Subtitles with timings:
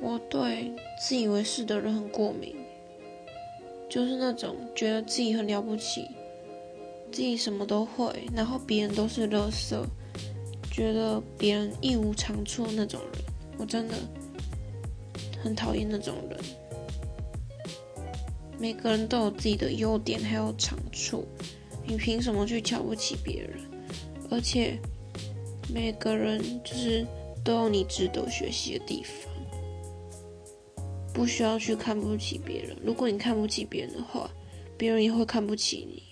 [0.00, 2.54] 我对自以为是的人很过敏，
[3.88, 6.06] 就是那种觉得自己很了不起，
[7.10, 9.76] 自己什么都会，然后别人都是垃圾，
[10.70, 13.24] 觉得别人一无长处那种人，
[13.58, 13.94] 我真的
[15.42, 16.38] 很讨厌那种人。
[18.58, 21.26] 每个人都有自己的优点还有长处，
[21.86, 23.60] 你凭什么去瞧不起别人？
[24.30, 24.78] 而且
[25.72, 27.06] 每个人就是
[27.44, 29.35] 都有你值得学习的地方。
[31.16, 32.76] 不需要去看不起别人。
[32.84, 34.30] 如果你看不起别人的话，
[34.76, 36.02] 别人也会看不起你。